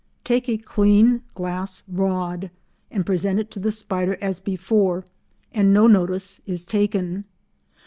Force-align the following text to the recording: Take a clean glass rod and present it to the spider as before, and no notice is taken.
Take 0.23 0.49
a 0.49 0.57
clean 0.57 1.21
glass 1.35 1.83
rod 1.87 2.49
and 2.89 3.05
present 3.05 3.37
it 3.39 3.51
to 3.51 3.59
the 3.59 3.71
spider 3.71 4.17
as 4.19 4.39
before, 4.39 5.05
and 5.53 5.71
no 5.71 5.85
notice 5.85 6.41
is 6.47 6.65
taken. 6.65 7.25